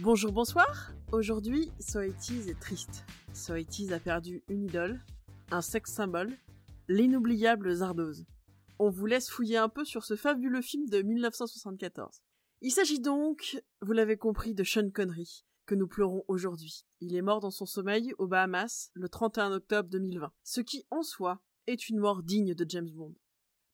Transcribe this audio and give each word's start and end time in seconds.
Bonjour, 0.00 0.32
bonsoir. 0.32 0.92
Aujourd'hui, 1.12 1.70
Soitis 1.78 2.50
est 2.50 2.58
triste. 2.58 3.04
Soitis 3.32 3.92
a 3.92 4.00
perdu 4.00 4.42
une 4.48 4.64
idole, 4.64 5.00
un 5.52 5.62
sexe 5.62 5.92
symbole, 5.92 6.36
l'inoubliable 6.88 7.72
Zardoz. 7.72 8.26
On 8.80 8.90
vous 8.90 9.06
laisse 9.06 9.30
fouiller 9.30 9.56
un 9.56 9.68
peu 9.68 9.84
sur 9.84 10.04
ce 10.04 10.16
fabuleux 10.16 10.62
film 10.62 10.88
de 10.88 11.00
1974. 11.00 12.22
Il 12.60 12.72
s'agit 12.72 12.98
donc, 12.98 13.62
vous 13.82 13.92
l'avez 13.92 14.16
compris, 14.16 14.52
de 14.52 14.64
Sean 14.64 14.90
Connery, 14.90 15.44
que 15.64 15.76
nous 15.76 15.86
pleurons 15.86 16.24
aujourd'hui. 16.26 16.84
Il 17.00 17.14
est 17.14 17.22
mort 17.22 17.38
dans 17.38 17.52
son 17.52 17.66
sommeil 17.66 18.14
aux 18.18 18.26
Bahamas 18.26 18.90
le 18.94 19.08
31 19.08 19.52
octobre 19.52 19.88
2020, 19.90 20.32
ce 20.42 20.60
qui 20.60 20.84
en 20.90 21.04
soi 21.04 21.40
est 21.68 21.88
une 21.88 22.00
mort 22.00 22.24
digne 22.24 22.52
de 22.54 22.66
James 22.68 22.90
Bond. 22.90 23.14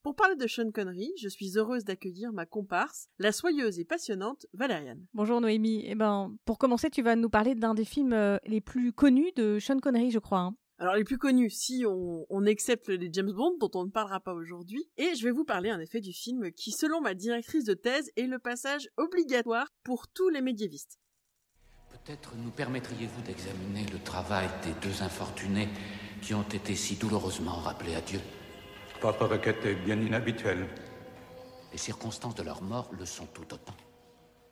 Pour 0.03 0.14
parler 0.17 0.35
de 0.37 0.46
Sean 0.46 0.71
Connery, 0.71 1.12
je 1.21 1.29
suis 1.29 1.59
heureuse 1.59 1.85
d'accueillir 1.85 2.33
ma 2.33 2.46
comparse, 2.46 3.09
la 3.19 3.33
soyeuse 3.33 3.79
et 3.79 3.84
passionnante 3.84 4.47
Valériane. 4.55 5.05
Bonjour 5.12 5.43
Noémie. 5.43 5.83
Eh 5.87 5.95
ben, 5.95 6.34
pour 6.47 6.57
commencer, 6.57 6.88
tu 6.88 7.02
vas 7.02 7.16
nous 7.16 7.29
parler 7.29 7.55
d'un 7.55 7.74
des 7.74 7.84
films 7.84 8.15
euh, 8.15 8.38
les 8.47 8.62
plus 8.62 8.95
connus 8.95 9.30
de 9.37 9.59
Sean 9.59 9.79
Connery, 9.79 10.10
je 10.10 10.19
crois. 10.19 10.38
hein. 10.38 10.57
Alors 10.79 10.95
les 10.95 11.05
plus 11.05 11.19
connus, 11.19 11.51
si 11.51 11.84
on, 11.87 12.24
on 12.30 12.47
accepte 12.47 12.88
les 12.88 13.10
James 13.12 13.30
Bond, 13.30 13.59
dont 13.60 13.71
on 13.74 13.84
ne 13.84 13.91
parlera 13.91 14.21
pas 14.21 14.33
aujourd'hui, 14.33 14.88
et 14.97 15.15
je 15.15 15.23
vais 15.24 15.30
vous 15.33 15.45
parler 15.45 15.71
en 15.71 15.79
effet 15.79 16.01
du 16.01 16.15
film 16.15 16.51
qui, 16.52 16.71
selon 16.73 17.02
ma 17.02 17.12
directrice 17.12 17.65
de 17.65 17.74
thèse, 17.74 18.10
est 18.16 18.27
le 18.27 18.38
passage 18.38 18.88
obligatoire 18.96 19.66
pour 19.85 20.09
tous 20.09 20.30
les 20.30 20.41
médiévistes. 20.41 20.98
Peut-être 21.91 22.32
nous 22.43 22.51
permettriez-vous 22.51 23.21
d'examiner 23.21 23.85
le 23.93 23.98
travail 24.02 24.48
des 24.65 24.73
deux 24.80 25.02
infortunés 25.02 25.69
qui 26.23 26.32
ont 26.32 26.48
été 26.48 26.74
si 26.74 26.96
douloureusement 26.96 27.57
rappelés 27.57 27.95
à 27.96 28.01
Dieu? 28.01 28.21
Votre 29.02 29.24
requête 29.24 29.64
est 29.64 29.77
bien 29.77 29.98
inhabituelle. 29.98 30.68
Les 31.72 31.78
circonstances 31.78 32.34
de 32.34 32.42
leur 32.42 32.62
mort 32.62 32.90
le 32.92 33.06
sont 33.06 33.24
tout 33.24 33.54
autant. 33.54 33.74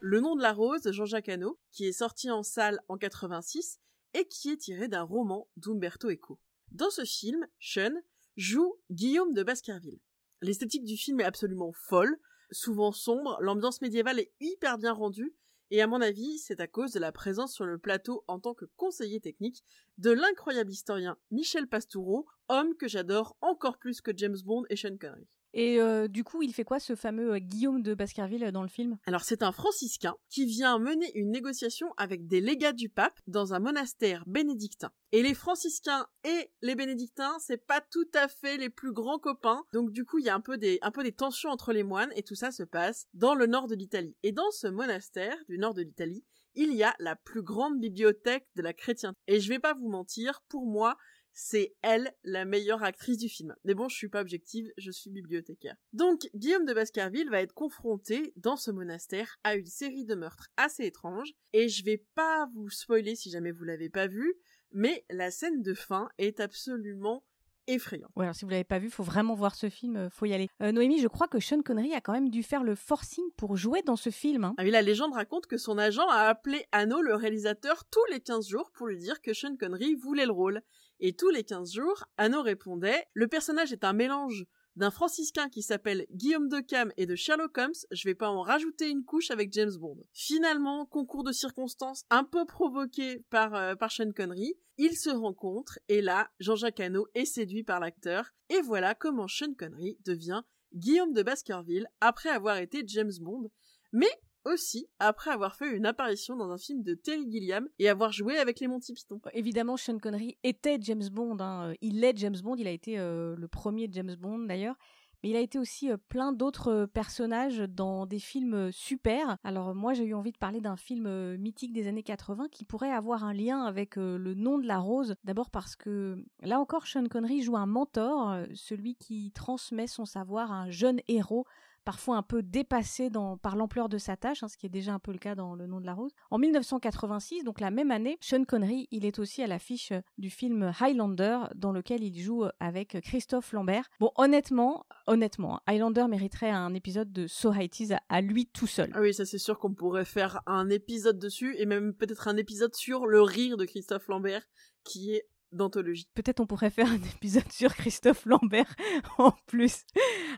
Le 0.01 0.21
nom 0.21 0.37
de 0.37 0.41
la 0.41 0.55
rose 0.55 0.81
de 0.81 0.91
Jean-Jacques 0.91 1.29
Hano, 1.29 1.59
qui 1.71 1.87
est 1.87 1.93
sorti 1.93 2.31
en 2.31 2.43
salle 2.43 2.81
en 2.89 2.97
86 2.97 3.79
et 4.15 4.27
qui 4.27 4.49
est 4.49 4.57
tiré 4.57 4.89
d'un 4.89 5.03
roman 5.03 5.49
d'Umberto 5.59 6.11
Eco. 6.11 6.41
Dans 6.71 6.89
ce 6.89 7.05
film, 7.05 7.47
Sean 7.61 7.93
joue 8.39 8.75
Guillaume 8.91 9.35
de 9.35 9.43
Baskerville. 9.43 10.01
L'esthétique 10.41 10.85
du 10.85 10.97
film 10.97 11.21
est 11.21 11.25
absolument 11.25 11.73
folle, 11.75 12.17
souvent 12.51 12.93
sombre, 12.93 13.37
l'ambiance 13.41 13.83
médiévale 13.83 14.21
est 14.21 14.33
hyper 14.41 14.79
bien 14.79 14.95
rendue, 14.95 15.35
et 15.71 15.83
à 15.83 15.87
mon 15.87 16.01
avis, 16.01 16.39
c'est 16.39 16.61
à 16.61 16.67
cause 16.67 16.93
de 16.93 17.01
la 17.01 17.13
présence 17.13 17.53
sur 17.53 17.67
le 17.67 17.79
plateau 17.79 18.25
en 18.27 18.39
tant 18.39 18.55
que 18.55 18.65
conseiller 18.77 19.21
technique 19.21 19.63
de 19.99 20.11
l'incroyable 20.11 20.71
historien 20.71 21.17
Michel 21.31 21.67
Pastoureau, 21.67 22.27
homme 22.49 22.75
que 22.77 22.89
j'adore 22.89 23.37
encore 23.41 23.79
plus 23.79 24.01
que 24.01 24.13
James 24.17 24.39
Bond 24.45 24.65
et 24.71 24.77
Sean 24.77 24.97
Connery. 24.97 25.29
Et 25.61 25.81
euh, 25.81 26.07
du 26.07 26.23
coup, 26.23 26.41
il 26.41 26.55
fait 26.55 26.63
quoi 26.63 26.79
ce 26.79 26.95
fameux 26.95 27.33
euh, 27.33 27.39
Guillaume 27.41 27.83
de 27.83 27.93
Baskerville 27.93 28.45
euh, 28.45 28.53
dans 28.53 28.63
le 28.63 28.69
film? 28.69 28.97
Alors 29.07 29.25
c'est 29.25 29.43
un 29.43 29.51
franciscain 29.51 30.15
qui 30.31 30.47
vient 30.47 30.79
mener 30.79 31.11
une 31.17 31.33
négociation 31.33 31.93
avec 31.97 32.29
des 32.29 32.41
légats 32.41 32.73
du 32.73 32.89
pape 32.89 33.19
dans 33.27 33.55
un 33.55 33.59
monastère 33.59 34.23
bénédictin. 34.29 34.93
Et 35.11 35.21
les 35.21 35.35
franciscains 35.35 36.07
et 36.23 36.53
les 36.63 36.77
bénédictins, 36.77 37.37
c'est 37.41 37.67
pas 37.67 37.81
tout 37.81 38.07
à 38.15 38.29
fait 38.29 38.57
les 38.57 38.71
plus 38.71 38.93
grands 38.93 39.19
copains. 39.19 39.65
Donc 39.73 39.91
du 39.91 40.05
coup, 40.05 40.21
il 40.21 40.27
y 40.27 40.29
a 40.29 40.35
un 40.37 40.41
peu 40.41 40.59
des 40.59 40.79
un 40.81 40.93
peu 40.93 41.03
des 41.03 41.11
tensions 41.11 41.51
entre 41.51 41.73
les 41.73 41.83
moines 41.83 42.13
et 42.15 42.23
tout 42.23 42.37
ça 42.37 42.53
se 42.53 42.63
passe 42.63 43.09
dans 43.13 43.35
le 43.35 43.49
nord 43.49 43.67
de 43.67 43.75
l'Italie. 43.75 44.15
Et 44.23 44.31
dans 44.31 44.53
ce 44.53 44.69
monastère 44.69 45.37
du 45.49 45.59
nord 45.59 45.75
de 45.75 45.83
l'Italie, 45.83 46.23
il 46.55 46.75
y 46.75 46.85
a 46.85 46.95
la 46.99 47.17
plus 47.17 47.43
grande 47.43 47.81
bibliothèque 47.81 48.47
de 48.57 48.63
la 48.63 48.73
chrétienté. 48.73 49.19
Et 49.27 49.41
je 49.41 49.49
vais 49.49 49.59
pas 49.59 49.75
vous 49.75 49.89
mentir, 49.89 50.41
pour 50.49 50.67
moi, 50.67 50.97
c'est 51.33 51.75
elle 51.83 52.13
la 52.25 52.45
meilleure 52.45 52.83
actrice 52.83 53.19
du 53.19 53.29
film. 53.29 53.55
Mais 53.65 53.75
bon, 53.75 53.89
je 53.89 53.97
suis 53.97 54.09
pas 54.09 54.21
objective, 54.21 54.71
je 54.77 54.91
suis 54.91 55.11
bibliothécaire. 55.11 55.77
Donc, 55.93 56.29
Guillaume 56.35 56.65
de 56.65 56.75
Baskerville 56.75 57.31
va 57.31 57.41
être 57.41 57.55
confronté 57.55 58.33
dans 58.37 58.57
ce 58.57 58.71
monastère 58.71 59.37
à 59.45 59.55
une 59.55 59.67
série 59.67 60.05
de 60.05 60.15
meurtres 60.15 60.49
assez 60.57 60.85
étranges, 60.85 61.33
et 61.53 61.69
je 61.69 61.85
vais 61.85 62.05
pas 62.15 62.49
vous 62.55 62.71
spoiler 62.71 63.15
si 63.15 63.31
jamais 63.31 63.53
vous 63.53 63.65
l'avez 63.65 63.89
pas 63.91 64.07
vu, 64.07 64.35
mais 64.73 65.05
la 65.11 65.31
scène 65.31 65.63
de 65.63 65.75
fin 65.75 66.09
est 66.19 66.41
absolument 66.41 67.25
effrayante. 67.69 68.11
Ouais, 68.17 68.25
alors 68.25 68.35
si 68.35 68.45
vous 68.45 68.51
l'avez 68.51 68.65
pas 68.65 68.79
vu, 68.79 68.91
faut 68.91 69.03
vraiment 69.03 69.35
voir 69.35 69.55
ce 69.55 69.69
film, 69.69 69.97
euh, 69.97 70.11
faut 70.11 70.25
y 70.25 70.33
aller. 70.33 70.49
Euh, 70.63 70.73
Noémie, 70.73 71.01
je 71.01 71.09
crois 71.09 71.29
que 71.29 71.39
Sean 71.39 71.61
Connery 71.61 71.93
a 71.95 72.01
quand 72.01 72.13
même 72.13 72.31
dû 72.31 72.43
faire 72.43 72.65
le 72.65 72.75
forcing 72.75 73.25
pour 73.37 73.57
jouer 73.57 73.83
dans 73.83 73.97
ce 73.97 74.11
film. 74.11 74.45
hein. 74.45 74.55
Ah 74.57 74.63
oui, 74.65 74.71
la 74.71 74.83
légende 74.83 75.13
raconte 75.13 75.47
que 75.47 75.59
son 75.59 75.77
agent 75.77 76.09
a 76.09 76.23
appelé 76.29 76.65
Hanno, 76.73 77.03
le 77.03 77.15
réalisateur, 77.15 77.85
tous 77.91 78.05
les 78.11 78.21
15 78.21 78.49
jours 78.49 78.71
pour 78.73 78.87
lui 78.87 78.97
dire 78.97 79.21
que 79.21 79.35
Sean 79.35 79.55
Connery 79.57 79.95
voulait 79.95 80.27
le 80.27 80.33
rôle. 80.33 80.63
Et 81.01 81.15
tous 81.15 81.31
les 81.31 81.45
15 81.45 81.73
jours, 81.73 82.05
Hanno 82.17 82.43
répondait 82.43 83.05
Le 83.15 83.29
personnage 83.29 83.73
est 83.73 83.85
un 83.85 83.93
mélange 83.93 84.47
d'un 84.79 84.91
franciscain 84.93 85.49
qui 85.49 85.63
s'appelle 85.63 86.07
Guillaume 86.13 86.49
de 86.49 86.61
Cam 86.61 86.93
et 86.97 87.07
de 87.07 87.17
Sherlock 87.17 87.59
Holmes, 87.59 87.73
je 87.91 88.09
vais 88.09 88.15
pas 88.15 88.29
en 88.29 88.43
rajouter 88.43 88.89
une 88.89 89.05
couche 89.05 89.33
avec 89.33 89.53
James 89.53 89.77
Bond. 89.77 89.99
Finalement, 90.13 90.87
concours 90.87 91.25
de 91.25 91.33
circonstances 91.33 92.05
un 92.11 92.23
peu 92.23 92.47
provoqué 92.47 93.25
par, 93.29 93.55
euh, 93.55 93.75
Sean 93.91 94.13
Connery, 94.13 94.55
ils 94.77 94.97
se 94.97 95.11
rencontrent 95.11 95.81
et 95.89 96.01
là, 96.01 96.31
Jean-Jacques 96.39 96.79
Hano 96.79 97.09
est 97.15 97.25
séduit 97.25 97.65
par 97.65 97.81
l'acteur. 97.81 98.31
Et 98.51 98.61
voilà 98.61 98.95
comment 98.95 99.27
Sean 99.27 99.53
Connery 99.55 99.99
devient 100.05 100.43
Guillaume 100.75 101.13
de 101.13 101.25
Baskerville 101.25 101.89
après 102.01 102.29
avoir 102.29 102.59
été 102.59 102.85
James 102.87 103.11
Bond, 103.21 103.51
mais 103.93 104.11
aussi 104.53 104.89
après 104.99 105.31
avoir 105.31 105.55
fait 105.57 105.71
une 105.77 105.87
apparition 105.87 106.37
dans 106.37 106.51
un 106.51 106.59
film 106.59 106.83
de 106.83 106.95
Terry 106.95 107.31
Gilliam 107.31 107.69
et 107.79 107.89
avoir 107.89 108.13
joué 108.13 108.37
avec 108.39 108.61
les 108.61 108.69
Monty 108.69 108.93
Python. 108.95 109.21
Évidemment, 109.33 109.77
Sean 109.77 109.99
Connery 109.99 110.37
était 110.45 110.79
James 110.81 111.09
Bond. 111.13 111.39
hein. 111.41 111.71
Euh, 111.71 111.75
Il 111.81 112.03
est 112.05 112.17
James 112.17 112.37
Bond. 112.43 112.57
Il 112.57 112.67
a 112.67 112.71
été 112.73 112.99
euh, 112.99 113.35
le 113.37 113.49
premier 113.49 113.89
James 113.93 114.15
Bond 114.19 114.41
d'ailleurs. 114.41 114.77
Mais 115.25 115.31
il 115.31 115.37
a 115.37 115.41
été 115.41 115.59
aussi 115.59 115.91
euh, 115.91 115.97
plein 116.09 116.33
d'autres 116.33 116.71
euh, 116.71 116.87
personnages 116.87 117.59
dans 117.59 118.07
des 118.07 118.21
films 118.21 118.55
euh, 118.55 118.71
super. 118.71 119.37
Alors 119.43 119.75
moi, 119.75 119.93
j'ai 119.93 120.05
eu 120.05 120.15
envie 120.15 120.31
de 120.31 120.39
parler 120.39 120.61
d'un 120.61 120.77
film 120.77 121.07
euh, 121.09 121.37
mythique 121.37 121.73
des 121.73 121.89
années 121.89 122.05
80 122.05 122.47
qui 122.53 122.65
pourrait 122.65 122.93
avoir 122.93 123.25
un 123.25 123.33
lien 123.33 123.63
avec 123.65 123.99
euh, 123.99 124.17
le 124.17 124.35
nom 124.35 124.59
de 124.59 124.67
la 124.69 124.79
rose. 124.79 125.17
D'abord 125.25 125.51
parce 125.51 125.75
que 125.75 126.25
là 126.41 126.61
encore, 126.61 126.87
Sean 126.87 127.05
Connery 127.09 127.43
joue 127.43 127.57
un 127.57 127.67
mentor, 127.67 128.31
euh, 128.31 128.47
celui 128.55 128.95
qui 128.95 129.33
transmet 129.33 129.89
son 129.89 130.05
savoir 130.05 130.53
à 130.53 130.61
un 130.63 130.71
jeune 130.71 131.01
héros 131.09 131.47
parfois 131.89 132.19
un 132.19 132.23
peu 132.23 132.43
dépassé 132.43 133.09
par 133.41 133.57
l'ampleur 133.57 133.89
de 133.89 133.97
sa 133.97 134.15
tâche, 134.15 134.43
hein, 134.43 134.49
ce 134.49 134.59
qui 134.59 134.67
est 134.67 134.69
déjà 134.69 134.93
un 134.93 134.99
peu 134.99 135.11
le 135.11 135.17
cas 135.17 135.35
dans 135.35 135.55
Le 135.55 135.67
nom 135.67 135.81
de 135.81 135.87
la 135.87 135.95
rose. 135.95 136.13
En 136.31 136.37
1986, 136.37 137.45
donc 137.45 137.61
la 137.61 137.71
même 137.71 137.91
année, 137.91 138.19
Sean 138.21 138.45
Connery, 138.45 138.89
il 138.91 139.07
est 139.07 139.19
aussi 139.19 139.43
à 139.43 139.47
l'affiche 139.47 139.95
du 140.19 140.29
film 140.29 140.71
Highlander, 140.79 141.39
dans 141.55 141.73
lequel 141.73 142.05
il 142.05 142.21
joue 142.21 142.45
avec 142.61 143.01
Christophe 143.01 143.55
Lambert. 143.55 143.89
Bon, 144.01 144.11
honnêtement, 144.17 144.85
honnêtement, 145.07 145.57
hein, 145.57 145.61
Highlander 145.67 146.09
mériterait 146.11 146.51
un 146.51 146.75
épisode 146.75 147.11
de 147.11 147.27
So 147.27 147.55
Heighties 147.55 147.95
à, 147.95 148.03
à 148.11 148.21
lui 148.21 148.45
tout 148.45 148.67
seul. 148.67 148.91
Ah 148.93 149.01
oui, 149.01 149.15
ça 149.15 149.25
c'est 149.25 149.39
sûr 149.39 149.59
qu'on 149.59 149.73
pourrait 149.73 150.05
faire 150.05 150.43
un 150.45 150.69
épisode 150.69 151.19
dessus 151.19 151.57
et 151.57 151.65
même 151.65 151.95
peut-être 151.95 152.29
un 152.29 152.37
épisode 152.37 152.75
sur 152.75 153.07
le 153.07 153.23
rire 153.23 153.57
de 153.57 153.65
Christophe 153.65 154.09
Lambert 154.09 154.43
qui 154.85 155.15
est 155.15 155.27
d'anthologie. 155.53 156.09
Peut-être 156.15 156.41
on 156.41 156.47
pourrait 156.47 156.71
faire 156.71 156.91
un 156.91 156.97
épisode 157.17 157.51
sur 157.51 157.75
Christophe 157.75 158.27
Lambert 158.27 158.75
en 159.19 159.33
plus. 159.47 159.85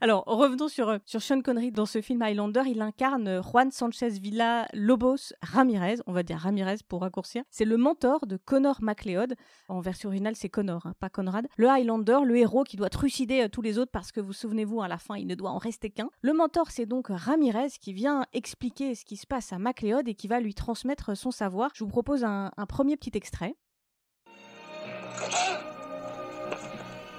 Alors, 0.01 0.25
revenons 0.27 0.69
sur, 0.69 0.89
euh, 0.89 0.99
sur 1.05 1.23
Sean 1.23 1.41
Connery. 1.43 1.73
Dans 1.73 1.87
ce 1.87 2.01
film 2.01 2.23
Highlander, 2.23 2.63
il 2.67 2.81
incarne 2.81 3.29
euh, 3.29 3.43
Juan 3.43 3.71
Sanchez 3.71 4.11
Villa 4.11 4.69
Lobos 4.73 5.33
Ramirez, 5.43 5.97
on 6.07 6.13
va 6.13 6.23
dire 6.23 6.39
Ramirez 6.39 6.79
pour 6.89 7.03
raccourcir. 7.03 7.43
C'est 7.51 7.65
le 7.65 7.77
mentor 7.77 8.27
de 8.27 8.37
Connor 8.37 8.83
MacLeod. 8.83 9.35
En 9.69 9.81
version 9.81 10.09
originale, 10.09 10.37
c'est 10.37 10.49
Connor, 10.49 10.87
hein, 10.87 10.95
pas 11.01 11.11
Conrad. 11.11 11.47
Le 11.57 11.69
Highlander, 11.69 12.21
le 12.25 12.37
héros 12.37 12.65
qui 12.65 12.77
doit 12.77 12.91
trucider 12.91 13.43
euh, 13.43 13.49
tous 13.49 13.63
les 13.63 13.79
autres 13.79 13.93
parce 13.93 14.13
que 14.13 14.21
vous 14.21 14.33
souvenez-vous, 14.33 14.83
à 14.83 14.89
la 14.89 14.99
fin, 14.99 15.17
il 15.17 15.27
ne 15.27 15.35
doit 15.35 15.51
en 15.51 15.59
rester 15.59 15.91
qu'un. 15.91 16.11
Le 16.23 16.33
mentor, 16.33 16.71
c'est 16.71 16.87
donc 16.87 17.09
Ramirez 17.11 17.71
qui 17.81 17.93
vient 17.93 18.25
expliquer 18.33 18.95
ce 18.95 19.05
qui 19.05 19.17
se 19.17 19.27
passe 19.27 19.53
à 19.53 19.59
MacLeod 19.59 20.09
et 20.09 20.15
qui 20.15 20.29
va 20.29 20.41
lui 20.41 20.55
transmettre 20.55 21.17
son 21.17 21.31
savoir. 21.31 21.71
Je 21.75 21.85
vous 21.85 21.91
propose 21.91 22.25
un, 22.25 22.53
un 22.57 22.67
premier 22.67 22.97
petit 22.97 23.13
extrait. 23.15 23.57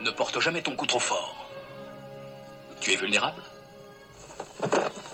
Ne 0.01 0.11
porte 0.11 0.39
jamais 0.39 0.61
ton 0.61 0.75
coup 0.75 0.87
trop 0.87 0.99
fort. 0.99 1.49
Tu 2.79 2.93
es 2.93 2.95
vulnérable. 2.95 3.41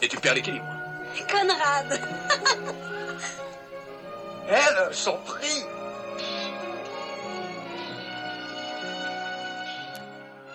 Et 0.01 0.07
tu 0.07 0.17
perds 0.17 0.35
l'équilibre. 0.35 0.65
Conrad 1.29 1.99
Elle, 4.49 4.93
son 4.93 5.17
prix 5.25 5.65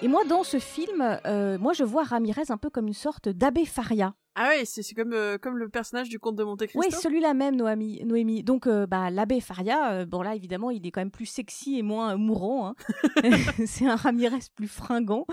Et 0.02 0.08
moi, 0.08 0.24
dans 0.24 0.42
ce 0.42 0.58
film, 0.58 1.20
euh, 1.26 1.58
moi, 1.58 1.72
je 1.74 1.84
vois 1.84 2.02
Ramirez 2.02 2.50
un 2.50 2.56
peu 2.56 2.70
comme 2.70 2.88
une 2.88 2.92
sorte 2.92 3.28
d'abbé 3.28 3.64
Faria. 3.64 4.14
Ah 4.34 4.48
ouais, 4.48 4.64
c'est 4.64 4.94
comme, 4.94 5.12
euh, 5.12 5.36
comme 5.36 5.58
le 5.58 5.68
personnage 5.68 6.08
du 6.08 6.18
comte 6.18 6.36
de 6.36 6.44
Monte 6.44 6.66
Cristo. 6.66 6.78
Oui, 6.80 6.90
celui-là 6.90 7.34
même, 7.34 7.54
Noémie. 7.54 8.02
Noémie. 8.04 8.42
Donc, 8.42 8.66
euh, 8.66 8.86
bah, 8.86 9.10
l'abbé 9.10 9.40
Faria, 9.40 9.92
euh, 9.92 10.06
bon 10.06 10.22
là, 10.22 10.34
évidemment, 10.34 10.70
il 10.70 10.86
est 10.86 10.90
quand 10.90 11.02
même 11.02 11.10
plus 11.10 11.26
sexy 11.26 11.76
et 11.76 11.82
moins 11.82 12.16
mourant. 12.16 12.68
hein. 12.68 12.74
c'est 13.66 13.86
un 13.86 13.96
Ramirez 13.96 14.38
plus 14.54 14.68
fringant 14.68 15.26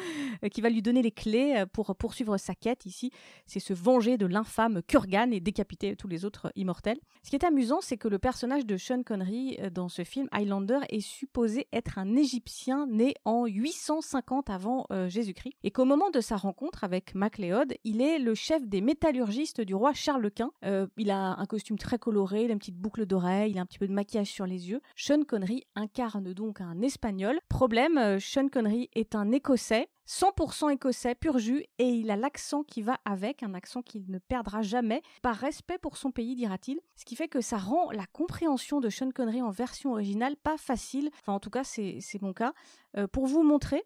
qui 0.51 0.59
va 0.59 0.69
lui 0.69 0.81
donner 0.81 1.01
les 1.01 1.11
clés 1.11 1.63
pour 1.71 1.95
poursuivre 1.95 2.37
sa 2.37 2.55
quête 2.55 2.85
ici. 2.85 3.11
C'est 3.45 3.59
se 3.59 3.73
venger 3.73 4.17
de 4.17 4.25
l'infâme 4.25 4.81
Kurgan 4.83 5.31
et 5.31 5.39
décapiter 5.39 5.95
tous 5.95 6.07
les 6.09 6.25
autres 6.25 6.51
immortels. 6.55 6.99
Ce 7.23 7.29
qui 7.29 7.35
est 7.37 7.45
amusant, 7.45 7.79
c'est 7.81 7.97
que 7.97 8.07
le 8.07 8.19
personnage 8.19 8.65
de 8.65 8.75
Sean 8.77 9.03
Connery 9.03 9.57
dans 9.73 9.87
ce 9.87 10.03
film 10.03 10.27
Highlander 10.31 10.79
est 10.89 10.99
supposé 10.99 11.67
être 11.71 11.97
un 11.99 12.15
Égyptien 12.15 12.85
né 12.87 13.13
en 13.23 13.45
850 13.45 14.49
avant 14.49 14.85
Jésus-Christ 15.07 15.53
et 15.63 15.71
qu'au 15.71 15.85
moment 15.85 16.09
de 16.09 16.19
sa 16.21 16.35
rencontre 16.35 16.83
avec 16.83 17.15
MacLeod, 17.15 17.75
il 17.83 18.01
est 18.01 18.19
le 18.19 18.35
chef 18.35 18.67
des 18.67 18.81
métallurgiste 18.89 19.61
du 19.61 19.75
roi 19.75 19.93
Charles 19.93 20.31
Quint. 20.31 20.51
Euh, 20.65 20.87
il 20.97 21.11
a 21.11 21.39
un 21.39 21.45
costume 21.45 21.77
très 21.77 21.99
coloré, 21.99 22.45
a 22.45 22.51
une 22.51 22.57
petite 22.57 22.75
boucle 22.77 23.05
d'oreille, 23.05 23.51
il 23.51 23.59
a 23.59 23.61
un 23.61 23.67
petit 23.67 23.77
peu 23.77 23.87
de 23.87 23.93
maquillage 23.93 24.31
sur 24.31 24.47
les 24.47 24.71
yeux. 24.71 24.81
Sean 24.95 25.21
Connery 25.21 25.63
incarne 25.75 26.33
donc 26.33 26.59
un 26.59 26.81
Espagnol. 26.81 27.39
Problème, 27.49 27.99
euh, 27.99 28.19
Sean 28.19 28.47
Connery 28.47 28.89
est 28.93 29.13
un 29.13 29.31
Écossais. 29.31 29.89
100% 30.07 30.71
écossais, 30.71 31.13
pur 31.13 31.37
jus, 31.37 31.63
et 31.77 31.87
il 31.87 32.09
a 32.09 32.15
l'accent 32.15 32.63
qui 32.63 32.81
va 32.81 32.97
avec, 33.05 33.43
un 33.43 33.53
accent 33.53 33.83
qu'il 33.83 34.09
ne 34.09 34.17
perdra 34.17 34.63
jamais, 34.63 35.03
par 35.21 35.35
respect 35.35 35.77
pour 35.77 35.97
son 35.97 36.09
pays, 36.09 36.33
dira-t-il. 36.33 36.79
Ce 36.95 37.05
qui 37.05 37.15
fait 37.15 37.27
que 37.27 37.41
ça 37.41 37.59
rend 37.59 37.91
la 37.91 38.07
compréhension 38.07 38.79
de 38.79 38.89
Sean 38.89 39.11
Connery 39.11 39.43
en 39.43 39.51
version 39.51 39.91
originale 39.91 40.35
pas 40.35 40.57
facile. 40.57 41.11
Enfin, 41.21 41.33
en 41.33 41.39
tout 41.39 41.51
cas, 41.51 41.63
c'est 41.63 42.01
mon 42.23 42.33
cas. 42.33 42.53
Euh, 42.97 43.05
pour 43.05 43.27
vous 43.27 43.43
montrer, 43.43 43.83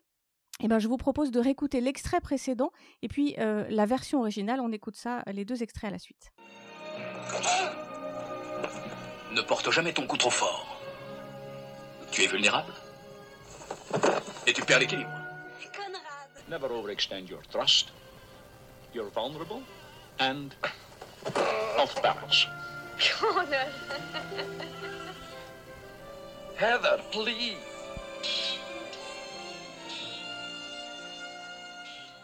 eh 0.64 0.70
ben, 0.70 0.80
je 0.80 0.88
vous 0.88 0.96
propose 0.96 1.30
de 1.30 1.42
réécouter 1.42 1.82
l'extrait 1.82 2.22
précédent 2.22 2.72
et 3.02 3.10
puis 3.10 3.36
euh, 3.38 3.66
la 3.70 3.86
version 3.86 4.22
originale. 4.22 4.62
On 4.62 4.72
écoute 4.72 4.96
ça, 4.96 5.22
les 5.32 5.44
deux 5.44 5.62
extraits 5.62 5.90
à 5.90 5.92
la 5.92 6.00
suite. 6.00 6.32
Ne 9.34 9.42
porte 9.42 9.70
jamais 9.72 9.92
ton 9.92 10.08
coup 10.08 10.16
trop 10.16 10.30
fort. 10.30 10.82
Tu 12.12 12.24
es 12.24 12.28
vulnérable. 12.28 12.72
Et 14.48 14.54
tu 14.54 14.62
perds 14.64 14.80
l'équilibre. 14.80 15.12
Never 16.50 16.68
overextend 16.68 17.28
your 17.30 17.42
thrust. 17.52 17.92
You're 18.96 19.10
vulnerable 19.14 19.64
and 20.20 20.50
off 21.78 22.02
balance. 22.02 22.48
Heather, 26.58 27.02
please. 27.12 27.73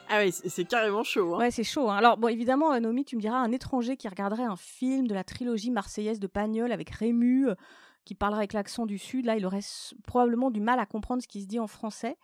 Ah 0.09 0.21
oui, 0.23 0.31
c'est 0.31 0.65
carrément 0.65 1.03
chaud. 1.03 1.35
Hein. 1.35 1.37
Ouais, 1.37 1.51
c'est 1.51 1.63
chaud. 1.63 1.89
hein. 1.89 1.97
Alors, 1.97 2.17
bon, 2.17 2.27
évidemment, 2.29 2.73
euh, 2.73 2.79
Naomi, 2.79 3.05
tu 3.05 3.15
me 3.15 3.21
diras, 3.21 3.37
un 3.37 3.51
étranger 3.51 3.95
qui 3.95 4.07
regarderait 4.07 4.43
un 4.43 4.55
film 4.55 5.07
de 5.07 5.13
la 5.13 5.23
trilogie 5.23 5.69
marseillaise 5.71 6.19
de 6.19 6.27
Pagnol 6.27 6.71
avec 6.71 6.89
Rému, 6.89 7.47
euh, 7.49 7.55
qui 8.05 8.15
parlerait 8.15 8.39
avec 8.39 8.53
l'accent 8.53 8.85
du 8.87 8.97
Sud, 8.97 9.25
là, 9.25 9.35
il 9.37 9.45
aurait 9.45 9.59
probablement 10.07 10.49
du 10.49 10.61
mal 10.61 10.79
à 10.79 10.85
comprendre 10.87 11.21
ce 11.21 11.27
qui 11.27 11.41
se 11.41 11.47
dit 11.47 11.59
en 11.59 11.67
français. 11.67 12.17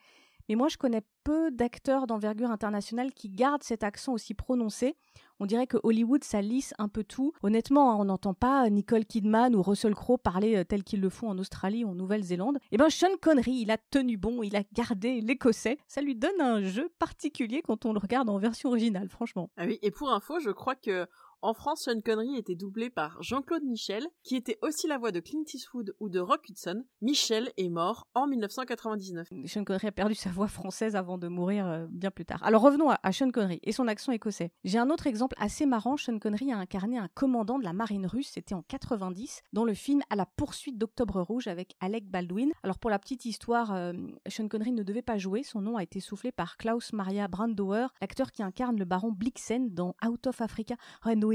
Mais 0.49 0.55
moi, 0.55 0.67
je 0.67 0.77
connais 0.77 1.01
peu 1.23 1.49
d'acteurs 1.51 2.07
d'envergure 2.07 2.51
internationale 2.51 3.11
qui 3.13 3.29
gardent 3.29 3.63
cet 3.63 3.83
accent 3.83 4.13
aussi 4.13 4.33
prononcé. 4.33 4.95
On 5.39 5.45
dirait 5.45 5.67
que 5.67 5.77
Hollywood, 5.83 6.23
ça 6.23 6.41
lisse 6.41 6.73
un 6.77 6.87
peu 6.87 7.03
tout. 7.03 7.33
Honnêtement, 7.43 7.91
hein, 7.91 7.97
on 7.99 8.05
n'entend 8.05 8.33
pas 8.33 8.69
Nicole 8.69 9.05
Kidman 9.05 9.55
ou 9.55 9.61
Russell 9.61 9.95
Crowe 9.95 10.17
parler 10.17 10.55
euh, 10.55 10.63
tel 10.63 10.83
qu'ils 10.83 11.01
le 11.01 11.09
font 11.09 11.29
en 11.29 11.37
Australie 11.39 11.83
ou 11.83 11.89
en 11.89 11.95
Nouvelle-Zélande. 11.95 12.59
Eh 12.71 12.77
ben, 12.77 12.89
Sean 12.89 13.17
Connery, 13.21 13.51
il 13.51 13.71
a 13.71 13.77
tenu 13.77 14.17
bon, 14.17 14.43
il 14.43 14.55
a 14.55 14.61
gardé 14.71 15.19
l'écossais. 15.19 15.77
Ça 15.87 16.01
lui 16.01 16.15
donne 16.15 16.39
un 16.39 16.61
jeu 16.61 16.89
particulier 16.99 17.61
quand 17.61 17.85
on 17.85 17.91
le 17.91 17.99
regarde 17.99 18.29
en 18.29 18.37
version 18.37 18.69
originale, 18.69 19.09
franchement. 19.09 19.49
Ah 19.57 19.65
oui, 19.65 19.79
et 19.81 19.91
pour 19.91 20.11
info, 20.11 20.39
je 20.39 20.51
crois 20.51 20.75
que 20.75 21.07
en 21.45 21.53
France, 21.53 21.83
Sean 21.83 22.01
Connery 22.01 22.37
était 22.37 22.55
doublé 22.55 22.89
par 22.89 23.21
Jean-Claude 23.21 23.63
Michel, 23.63 24.07
qui 24.23 24.35
était 24.35 24.57
aussi 24.63 24.87
la 24.87 24.97
voix 24.97 25.11
de 25.11 25.19
Clint 25.19 25.43
Eastwood 25.53 25.95
ou 25.99 26.09
de 26.09 26.19
Rock 26.19 26.49
Hudson. 26.49 26.83
Michel 27.01 27.51
est 27.57 27.69
mort 27.69 28.07
en 28.15 28.25
1999. 28.25 29.27
Sean 29.45 29.63
Connery 29.63 29.85
a 29.85 29.91
perdu 29.91 30.15
sa 30.15 30.31
voix 30.31 30.47
française 30.47 30.95
avant 30.95 31.19
de 31.19 31.27
mourir 31.27 31.67
euh, 31.67 31.85
bien 31.87 32.09
plus 32.09 32.25
tard. 32.25 32.41
Alors 32.41 32.63
revenons 32.63 32.89
à, 32.89 33.11
Sean 33.11 33.29
Connery 33.29 33.59
et 33.61 33.73
son 33.73 33.87
accent 33.87 34.11
écossais. 34.11 34.51
J'ai 34.63 34.79
un 34.79 34.89
autre 34.89 35.05
exemple 35.05 35.35
assez 35.39 35.67
marrant. 35.67 35.97
Sean 35.97 36.17
Connery 36.17 36.51
a 36.51 36.57
incarné 36.57 36.97
un 36.97 37.09
commandant 37.09 37.59
de 37.59 37.63
la 37.63 37.73
marine 37.73 38.07
russe, 38.07 38.31
c'était 38.33 38.55
en 38.55 38.63
90, 38.63 39.43
dans 39.53 39.65
le 39.65 39.75
film 39.75 40.01
À 40.09 40.15
la 40.15 40.25
poursuite 40.25 40.79
d'Octobre 40.79 41.21
Rouge 41.21 41.45
avec 41.45 41.75
Alec 41.79 42.09
Baldwin. 42.09 42.49
Alors 42.63 42.79
pour 42.79 42.89
la 42.89 42.97
petite 42.97 43.23
histoire, 43.25 43.71
euh, 43.71 43.93
Sean 44.27 44.47
Connery 44.47 44.71
ne 44.71 44.81
devait 44.81 45.03
pas 45.03 45.19
jouer. 45.19 45.43
Son 45.43 45.61
nom 45.61 45.77
a 45.77 45.83
été 45.83 45.99
soufflé 45.99 46.31
par 46.31 46.57
Klaus 46.57 46.91
Maria 46.91 47.27
Brandauer, 47.27 47.85
l'acteur 48.01 48.31
qui 48.31 48.41
incarne 48.41 48.79
le 48.79 48.85
baron 48.85 49.11
Blixen 49.11 49.69
dans 49.69 49.95
Out 50.03 50.25
of 50.25 50.41
Africa. 50.41 50.75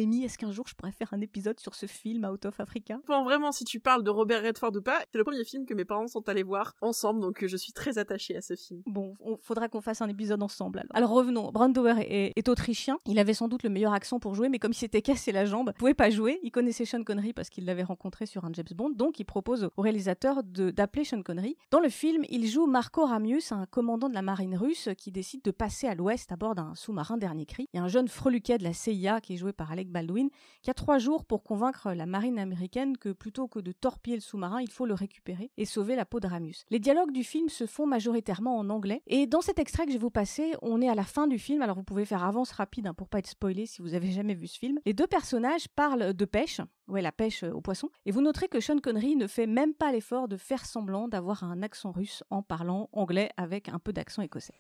Noémie, 0.00 0.25
est-ce 0.25 0.38
qu'un 0.38 0.50
jour 0.50 0.67
je 0.67 0.75
pourrais 0.75 0.93
faire 0.93 1.12
un 1.12 1.20
épisode 1.20 1.61
sur 1.61 1.75
ce 1.75 1.85
film 1.85 2.25
Out 2.25 2.47
of 2.47 2.58
Africa? 2.58 2.99
Bon, 3.06 3.23
vraiment, 3.23 3.52
si 3.52 3.64
tu 3.64 3.81
parles 3.81 4.02
de 4.02 4.08
Robert 4.08 4.43
Redford 4.43 4.75
ou 4.75 4.81
pas, 4.81 4.99
c'est 5.12 5.19
le 5.19 5.25
premier 5.25 5.44
film 5.44 5.67
que 5.67 5.75
mes 5.75 5.85
parents 5.85 6.06
sont 6.06 6.26
allés 6.26 6.43
voir 6.43 6.75
ensemble, 6.81 7.20
donc 7.20 7.44
euh, 7.44 7.49
je 7.49 7.56
suis 7.58 7.75
très 7.75 7.99
attachée 7.99 8.35
à 8.35 8.41
ce 8.41 8.56
film. 8.56 8.81
Bon, 8.87 9.14
on 9.20 9.37
faudra 9.43 9.69
qu'on 9.69 9.82
fasse 9.82 10.00
un 10.00 10.08
épisode 10.08 10.43
ensemble. 10.43 10.79
Alors, 10.79 11.11
alors 11.11 11.11
revenons. 11.11 11.50
Brandauer 11.50 11.97
est, 12.00 12.32
est 12.35 12.49
autrichien. 12.49 12.97
Il 13.05 13.19
avait 13.19 13.35
sans 13.35 13.49
doute 13.49 13.62
le 13.62 13.69
meilleur 13.69 13.93
accent 13.93 14.20
pour 14.20 14.35
jouer, 14.35 14.49
mais 14.49 14.58
comme 14.58 14.73
il 14.73 14.76
s'était 14.76 15.02
cassé 15.02 15.32
la 15.32 15.44
jambe, 15.44 15.70
il 15.75 15.79
pouvait 15.79 15.93
pas 15.93 16.08
jouer. 16.08 16.41
Il 16.43 16.50
connaissait 16.50 16.87
Sean 16.87 17.05
Connery 17.05 17.35
parce 17.35 17.50
qu'il 17.50 17.67
l'avait 17.67 17.82
rencontré 17.82 18.25
sur 18.25 18.47
un 18.47 18.50
James 18.55 18.64
Bond, 18.75 18.91
donc 18.91 19.20
il 19.20 19.25
propose 19.25 19.69
au 19.76 19.82
réalisateur 19.82 20.43
d'appeler 20.44 21.05
Sean 21.05 21.23
Connery. 21.23 21.58
Dans 21.70 21.81
le 21.81 21.91
film, 21.91 22.25
il 22.31 22.47
joue 22.47 22.64
Marco 22.64 23.05
Ramius, 23.05 23.52
un 23.52 23.67
commandant 23.67 24.08
de 24.08 24.14
la 24.14 24.23
marine 24.23 24.56
russe 24.56 24.88
qui 24.97 25.12
décide 25.12 25.43
de 25.43 25.50
passer 25.50 25.88
à 25.88 25.94
l'ouest 25.94 26.32
à 26.32 26.37
bord 26.37 26.55
d'un 26.55 26.75
sous-marin 26.75 27.19
dernier 27.19 27.44
cri. 27.44 27.69
Il 27.75 27.76
y 27.76 27.81
a 27.81 27.82
un 27.82 27.88
jeune 27.88 28.08
freluquet 28.08 28.56
de 28.56 28.64
la 28.64 28.73
CIA 28.73 29.20
qui 29.20 29.35
est 29.35 29.37
joué 29.37 29.52
par 29.52 29.70
Alec 29.70 29.89
Baldwin 29.90 30.28
qui 30.62 30.70
a 30.70 30.75
trois 30.75 30.98
jours 30.98 31.25
pour 31.25 31.42
convaincre 31.42 31.92
la 31.92 32.06
marine 32.06 32.38
américaine 32.38 32.96
que 32.96 33.10
plutôt 33.10 33.48
que 33.48 33.58
de 33.58 33.72
torpiller 33.72 34.16
le 34.16 34.22
sous-marin, 34.22 34.60
il 34.60 34.70
faut 34.70 34.87
le 34.87 34.94
récupérer 34.94 35.50
et 35.56 35.64
sauver 35.64 35.96
la 35.96 36.04
peau 36.04 36.20
de 36.20 36.26
Ramius. 36.26 36.64
Les 36.70 36.78
dialogues 36.78 37.12
du 37.12 37.25
film 37.25 37.48
se 37.48 37.66
font 37.66 37.87
majoritairement 37.87 38.58
en 38.58 38.70
anglais 38.70 39.02
et 39.06 39.26
dans 39.26 39.40
cet 39.40 39.58
extrait 39.58 39.87
que 39.87 39.92
je 39.92 39.96
vais 39.96 40.02
vous 40.02 40.10
passer, 40.10 40.54
on 40.62 40.81
est 40.81 40.88
à 40.88 40.94
la 40.94 41.04
fin 41.04 41.26
du 41.26 41.38
film, 41.38 41.62
alors 41.62 41.76
vous 41.76 41.82
pouvez 41.82 42.04
faire 42.04 42.25
avance 42.25 42.52
rapide 42.52 42.87
hein, 42.87 42.94
pour 42.94 43.08
pas 43.08 43.19
être 43.19 43.26
spoilé 43.26 43.66
si 43.66 43.82
vous 43.82 43.94
avez 43.94 44.10
jamais 44.10 44.34
vu 44.34 44.46
ce 44.46 44.58
film. 44.58 44.78
Les 44.87 44.92
deux 44.92 45.06
personnages 45.06 45.69
parlent 45.69 46.14
de 46.14 46.25
pêche, 46.25 46.60
ouais 46.88 47.02
la 47.02 47.12
pêche 47.12 47.44
euh, 47.44 47.52
au 47.52 47.60
poisson, 47.60 47.90
et 48.06 48.10
vous 48.10 48.20
noterez 48.20 48.48
que 48.48 48.60
Sean 48.60 48.78
Connery 48.78 49.16
ne 49.16 49.26
fait 49.26 49.46
même 49.46 49.75
pas 49.75 49.92
l'effort 49.92 50.28
de 50.28 50.37
faire 50.37 50.64
semblant 50.64 51.08
d'avoir 51.08 51.44
un 51.44 51.62
accent 51.62 51.92
russe 51.92 52.22
en 52.31 52.42
parlant 52.42 52.88
anglais 52.92 53.31
avec 53.37 53.69
un 53.69 53.78
peu 53.78 53.92
d'accent 53.92 54.22
écossais. 54.22 54.54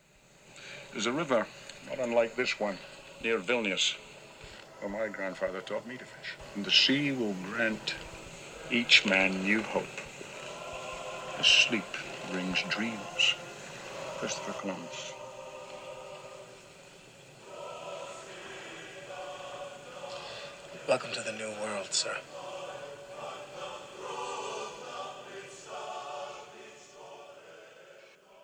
There's 0.92 1.06
a 1.06 1.12
river, 1.12 1.46
not 1.88 2.02
unlike 2.02 2.34
this 2.34 2.58
one, 2.60 2.76
near 3.22 3.38
Vilnius, 3.38 3.96
where 4.80 4.90
my 4.90 5.08
grandfather 5.08 5.60
taught 5.60 5.86
me 5.86 5.96
to 5.96 6.04
fish. 6.04 6.36
And 6.54 6.64
the 6.64 6.70
sea 6.70 7.12
will 7.12 7.34
grant 7.42 7.94
each 8.70 9.04
man 9.04 9.42
new 9.42 9.62
hope. 9.62 9.84
As 11.38 11.46
sleep 11.46 11.84
brings 12.30 12.62
dreams. 12.62 13.34
Christopher 14.18 14.52
Columbus. 14.60 15.12
Welcome 20.88 21.12
to 21.12 21.22
the 21.22 21.32
new 21.32 21.50
world, 21.62 21.92
sir. 21.92 22.16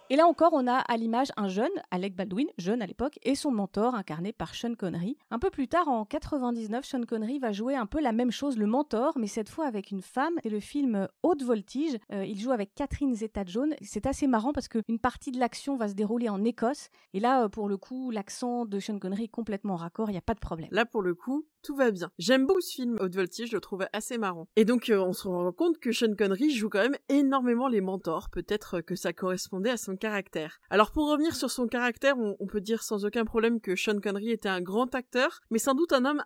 Et 0.09 0.15
là 0.15 0.29
encore, 0.29 0.53
on 0.53 0.69
a 0.69 0.77
à 0.77 0.97
l'image 0.97 1.33
un 1.37 1.49
jeune, 1.49 1.73
Alec 1.91 2.15
Baldwin, 2.15 2.47
jeune 2.59 2.81
à 2.81 2.87
l'époque, 2.87 3.19
et 3.25 3.35
son 3.35 3.51
mentor 3.51 3.97
incarné 3.97 4.33
par 4.33 4.55
Sean 4.55 4.75
Connery. 4.75 5.17
Un 5.33 5.41
peu 5.41 5.51
plus 5.51 5.67
tard, 5.67 5.89
en 5.89 6.05
99, 6.05 6.85
Sean 6.85 7.03
Connery 7.03 7.41
va 7.41 7.51
jouer 7.51 7.75
un 7.75 7.87
peu 7.87 8.01
la 8.01 8.13
même 8.13 8.31
chose, 8.31 8.57
le 8.57 8.67
mentor, 8.67 9.19
mais 9.19 9.27
cette 9.27 9.49
fois 9.49 9.67
avec 9.67 9.91
une 9.91 10.03
femme. 10.03 10.35
C'est 10.45 10.49
le 10.49 10.61
film 10.61 11.09
Haute 11.25 11.43
Voltige. 11.43 11.99
Euh, 12.13 12.25
il 12.25 12.39
joue 12.39 12.53
avec 12.53 12.73
Catherine 12.77 13.17
Zeta-Jones. 13.17 13.75
C'est 13.83 14.07
assez 14.07 14.29
marrant 14.29 14.53
parce 14.53 14.69
qu'une 14.69 15.01
partie 15.01 15.33
de 15.33 15.41
l'action 15.41 15.77
va 15.77 15.89
se 15.89 15.95
dérouler 15.95 16.29
en 16.29 16.45
Écosse. 16.45 16.89
Et 17.13 17.19
là, 17.19 17.43
euh, 17.43 17.49
pour 17.49 17.69
le 17.69 17.77
coup, 17.77 18.13
l'accent 18.13 18.65
de 18.65 18.79
Sean 18.79 19.01
Connery 19.01 19.25
est 19.25 19.29
complètement 19.29 19.75
raccord, 19.75 20.09
il 20.09 20.13
n'y 20.13 20.19
a 20.19 20.23
pas 20.23 20.35
de 20.35 20.41
problème. 20.41 20.69
Là, 20.71 20.87
pour 20.87 21.03
le 21.03 21.17
coup, 21.17 21.47
tout 21.65 21.75
va 21.75 21.91
bien. 21.91 22.13
J'aime 22.21 22.47
beaucoup 22.47 22.61
ce 22.61 22.75
film, 22.75 22.97
Haute 23.01 23.17
Voltige, 23.17 23.51
je 23.51 23.57
le 23.57 23.61
trouve 23.61 23.87
assez 23.93 24.19
marrant. 24.19 24.47
Et 24.55 24.65
donc, 24.65 24.89
euh, 24.89 25.01
on 25.01 25.13
se 25.13 25.27
rend 25.27 25.51
compte 25.51 25.79
que 25.79 25.91
Sean 25.91 26.15
Connery 26.17 26.51
joue 26.51 26.69
quand 26.69 26.79
même 26.79 26.97
énormément 27.09 27.67
les 27.67 27.81
mentors. 27.81 28.31
Peut-être 28.31 28.83
que 28.83 28.95
ça 28.95 29.13
correspondait 29.13 29.71
à 29.71 29.77
son 29.77 29.96
caractère. 29.97 30.59
Alors, 30.71 30.93
pour 30.93 31.11
revenir 31.11 31.35
sur 31.35 31.51
son 31.51 31.67
caractère, 31.67 32.17
on, 32.19 32.47
peut 32.47 32.61
dire 32.61 32.83
sans 32.83 33.05
aucun 33.05 33.25
problème 33.25 33.61
que 33.61 33.77
Sean 33.77 33.99
Connery 34.01 34.31
était 34.31 34.49
un 34.49 34.61
grand 34.61 34.95
acteur, 34.95 35.41
mais 35.51 35.59
sans 35.59 35.75
doute 35.75 35.93
un 35.93 36.05
homme 36.05 36.23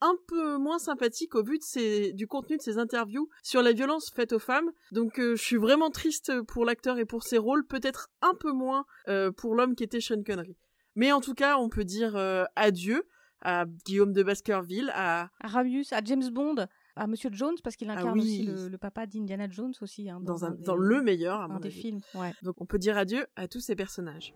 un 0.00 0.16
peu 0.28 0.58
moins 0.58 0.78
sympathique 0.78 1.34
au 1.34 1.42
vu 1.42 1.58
de 1.58 2.12
du 2.12 2.26
contenu 2.26 2.56
de 2.56 2.62
ses 2.62 2.78
interviews 2.78 3.28
sur 3.42 3.62
la 3.62 3.72
violence 3.72 4.10
faite 4.14 4.32
aux 4.32 4.38
femmes. 4.38 4.70
Donc 4.92 5.18
euh, 5.18 5.34
je 5.36 5.42
suis 5.42 5.56
vraiment 5.56 5.90
triste 5.90 6.42
pour 6.42 6.64
l'acteur 6.64 6.98
et 6.98 7.06
pour 7.06 7.22
ses 7.22 7.38
rôles, 7.38 7.66
peut-être 7.66 8.10
un 8.20 8.34
peu 8.34 8.52
moins 8.52 8.84
euh, 9.08 9.30
pour 9.32 9.54
l'homme 9.54 9.74
qui 9.74 9.84
était 9.84 10.00
Sean 10.00 10.22
Connery. 10.22 10.56
Mais 10.94 11.10
en 11.12 11.20
tout 11.20 11.34
cas, 11.34 11.56
on 11.56 11.68
peut 11.68 11.84
dire 11.84 12.16
euh, 12.16 12.44
adieu 12.54 13.04
à 13.40 13.64
Guillaume 13.86 14.12
de 14.12 14.22
Baskerville, 14.22 14.90
à 14.94 15.30
À 15.40 15.48
Ramius, 15.48 15.92
à 15.92 16.00
James 16.04 16.28
Bond, 16.30 16.66
à 16.96 17.06
Monsieur 17.06 17.30
Jones, 17.32 17.56
parce 17.62 17.76
qu'il 17.76 17.90
incarne 17.90 18.08
Ah 18.10 18.12
oui. 18.12 18.20
aussi 18.20 18.42
le, 18.44 18.68
le 18.68 18.78
papa 18.78 19.06
d'Indiana 19.06 19.48
Jones 19.48 19.74
aussi. 19.80 20.08
hein, 20.10 20.20
dans, 20.20 20.44
un, 20.44 20.50
des- 20.52 20.64
dans 20.64 20.76
le 20.76 21.02
meilleur, 21.02 21.40
à 21.40 21.44
un 21.44 21.48
mon 21.48 21.58
des 21.60 21.68
avis. 21.68 21.80
films. 21.80 22.00
Ouais. 22.14 22.32
Donc 22.42 22.60
on 22.60 22.66
peut 22.66 22.78
dire 22.78 22.96
adieu 22.96 23.26
à 23.36 23.48
tous 23.48 23.60
ces 23.60 23.74
personnages. 23.76 24.34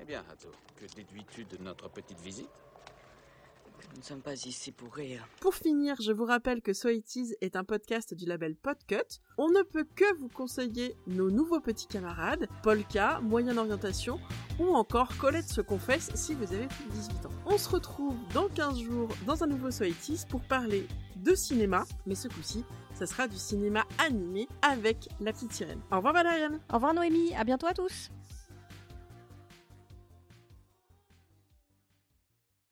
Eh 0.00 0.04
bien, 0.04 0.24
Hato, 0.30 0.48
que 0.76 0.86
déduis-tu 0.94 1.44
de 1.44 1.56
notre 1.62 1.88
petite 1.90 2.20
visite? 2.20 2.48
Nous 3.92 3.98
ne 3.98 4.02
sommes 4.02 4.20
pas 4.22 4.34
ici 4.34 4.72
pour 4.72 4.92
rire. 4.94 5.26
Pour 5.40 5.54
finir, 5.54 5.96
je 6.00 6.10
vous 6.12 6.24
rappelle 6.24 6.60
que 6.62 6.72
So 6.72 6.88
It 6.88 7.14
Is 7.16 7.34
est 7.40 7.54
un 7.56 7.62
podcast 7.64 8.12
du 8.12 8.26
label 8.26 8.56
Podcut. 8.56 9.20
On 9.38 9.48
ne 9.50 9.62
peut 9.62 9.86
que 9.94 10.16
vous 10.18 10.28
conseiller 10.28 10.96
nos 11.06 11.30
nouveaux 11.30 11.60
petits 11.60 11.86
camarades, 11.86 12.48
Polka, 12.62 13.20
Moyenne 13.20 13.56
Orientation, 13.58 14.18
ou 14.58 14.74
encore 14.74 15.16
Colette 15.18 15.48
se 15.48 15.60
confesse 15.60 16.10
si 16.14 16.34
vous 16.34 16.52
avez 16.52 16.66
plus 16.66 16.84
de 16.86 16.90
18 16.90 17.26
ans. 17.26 17.30
On 17.46 17.58
se 17.58 17.68
retrouve 17.68 18.16
dans 18.34 18.48
15 18.48 18.80
jours 18.80 19.08
dans 19.26 19.42
un 19.42 19.46
nouveau 19.46 19.70
So 19.70 19.84
It 19.84 20.08
Is 20.08 20.24
pour 20.28 20.40
parler 20.40 20.86
de 21.16 21.34
cinéma, 21.34 21.84
mais 22.06 22.14
ce 22.14 22.28
coup-ci, 22.28 22.64
ça 22.94 23.06
sera 23.06 23.28
du 23.28 23.36
cinéma 23.36 23.84
animé 23.98 24.48
avec 24.62 25.08
La 25.20 25.32
Petite 25.32 25.52
Sirène. 25.52 25.80
Au 25.90 25.96
revoir 25.96 26.14
Valériane 26.14 26.60
Au 26.70 26.74
revoir 26.74 26.94
Noémie, 26.94 27.34
à 27.36 27.44
bientôt 27.44 27.66
à 27.66 27.74
tous 27.74 28.10